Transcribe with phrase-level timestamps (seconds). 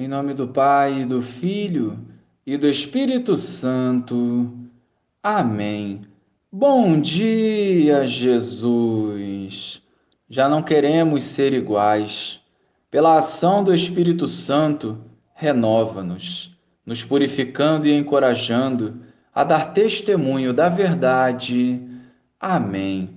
[0.00, 1.98] Em nome do Pai, do Filho
[2.46, 4.48] e do Espírito Santo.
[5.20, 6.02] Amém.
[6.52, 9.82] Bom dia, Jesus.
[10.30, 12.38] Já não queremos ser iguais.
[12.92, 14.96] Pela ação do Espírito Santo,
[15.34, 16.56] renova-nos,
[16.86, 19.02] nos purificando e encorajando
[19.34, 21.82] a dar testemunho da verdade.
[22.38, 23.10] Amém.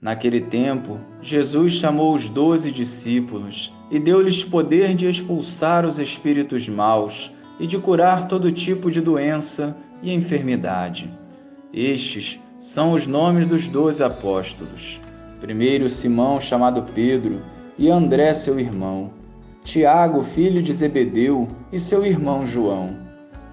[0.00, 7.32] Naquele tempo, Jesus chamou os doze discípulos e deu-lhes poder de expulsar os espíritos maus
[7.58, 11.10] e de curar todo tipo de doença e enfermidade.
[11.72, 15.00] Estes são os nomes dos doze apóstolos.
[15.40, 17.40] Primeiro, Simão, chamado Pedro,
[17.78, 19.10] e André, seu irmão.
[19.62, 22.96] Tiago, filho de Zebedeu, e seu irmão João.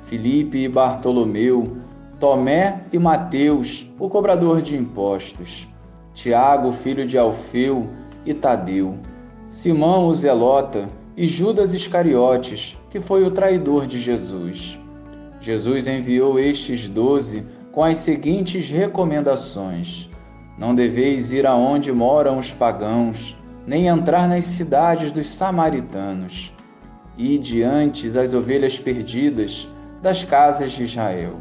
[0.05, 1.77] Filipe e Bartolomeu.
[2.19, 5.67] Tomé e Mateus, o cobrador de impostos.
[6.13, 7.89] Tiago, filho de Alfeu,
[8.25, 8.97] e Tadeu,
[9.53, 14.79] Simão o Zelota e Judas Iscariotes, que foi o traidor de Jesus.
[15.41, 20.09] Jesus enviou estes doze com as seguintes recomendações:
[20.57, 26.51] Não deveis ir aonde moram os pagãos, nem entrar nas cidades dos samaritanos.
[27.15, 29.67] E diante as ovelhas perdidas
[30.01, 31.35] das casas de Israel.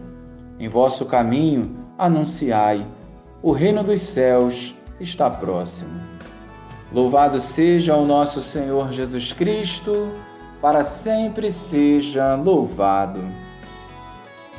[0.59, 2.87] Em vosso caminho anunciai
[3.43, 6.13] o reino dos céus está próximo.
[6.93, 10.11] Louvado seja o nosso Senhor Jesus Cristo,
[10.61, 13.21] para sempre seja louvado.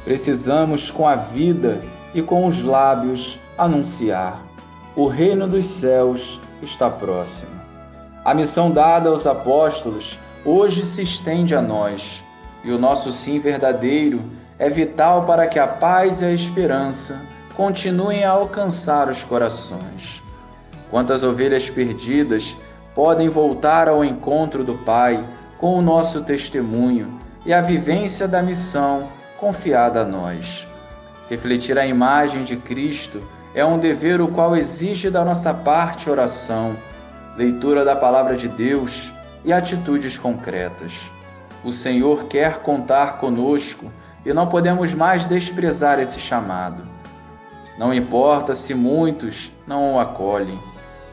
[0.04, 1.80] Precisamos, com a vida
[2.12, 4.42] e com os lábios, anunciar:
[4.96, 7.52] o reino dos céus está próximo.
[8.26, 12.24] A missão dada aos apóstolos hoje se estende a nós,
[12.64, 14.24] e o nosso sim verdadeiro
[14.58, 17.22] é vital para que a paz e a esperança
[17.56, 20.23] continuem a alcançar os corações.
[20.94, 22.56] Quantas ovelhas perdidas
[22.94, 25.28] podem voltar ao encontro do Pai
[25.58, 29.08] com o nosso testemunho e a vivência da missão
[29.40, 30.68] confiada a nós.
[31.28, 33.24] Refletir a imagem de Cristo
[33.56, 36.76] é um dever o qual exige da nossa parte oração,
[37.36, 39.12] leitura da palavra de Deus
[39.44, 40.94] e atitudes concretas.
[41.64, 43.92] O Senhor quer contar conosco
[44.24, 46.84] e não podemos mais desprezar esse chamado.
[47.80, 50.60] Não importa se muitos não o acolhem.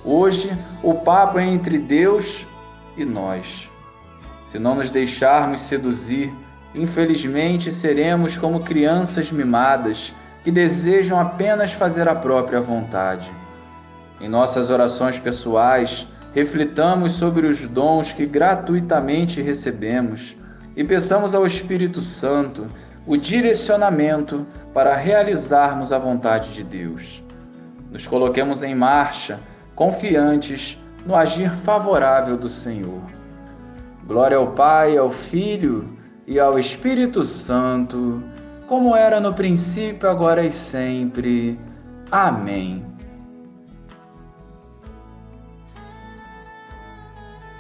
[0.05, 0.51] Hoje,
[0.83, 2.47] o papo é entre Deus
[2.97, 3.71] e nós.
[4.47, 6.33] Se não nos deixarmos seduzir,
[6.75, 13.31] infelizmente seremos como crianças mimadas que desejam apenas fazer a própria vontade.
[14.21, 20.35] Em nossas orações pessoais, reflitamos sobre os dons que gratuitamente recebemos
[20.75, 22.67] e peçamos ao Espírito Santo
[23.07, 27.23] o direcionamento para realizarmos a vontade de Deus.
[27.91, 29.41] Nos coloquemos em marcha,
[29.81, 33.01] confiantes no agir favorável do Senhor.
[34.07, 35.89] Glória ao Pai, ao Filho
[36.27, 38.23] e ao Espírito Santo,
[38.69, 41.59] como era no princípio, agora e sempre.
[42.11, 42.85] Amém.